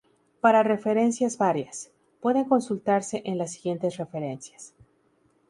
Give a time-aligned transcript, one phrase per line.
[0.39, 1.91] Para referencias varias,
[2.21, 4.73] pueden consultarse en las siguientes referencias.